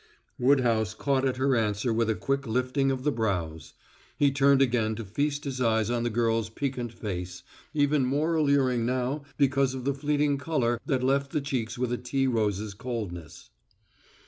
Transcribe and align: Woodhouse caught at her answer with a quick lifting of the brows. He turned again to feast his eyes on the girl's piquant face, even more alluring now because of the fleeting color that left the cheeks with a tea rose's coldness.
Woodhouse 0.39 0.95
caught 0.95 1.25
at 1.27 1.37
her 1.37 1.55
answer 1.55 1.93
with 1.93 2.09
a 2.09 2.15
quick 2.15 2.47
lifting 2.47 2.89
of 2.89 3.03
the 3.03 3.11
brows. 3.11 3.75
He 4.17 4.31
turned 4.31 4.59
again 4.59 4.95
to 4.95 5.05
feast 5.05 5.43
his 5.43 5.61
eyes 5.61 5.91
on 5.91 6.01
the 6.01 6.09
girl's 6.09 6.49
piquant 6.49 6.91
face, 6.91 7.43
even 7.75 8.03
more 8.07 8.33
alluring 8.33 8.83
now 8.83 9.21
because 9.37 9.75
of 9.75 9.85
the 9.85 9.93
fleeting 9.93 10.39
color 10.39 10.79
that 10.87 11.03
left 11.03 11.31
the 11.33 11.39
cheeks 11.39 11.77
with 11.77 11.93
a 11.93 11.99
tea 11.99 12.25
rose's 12.25 12.73
coldness. 12.73 13.51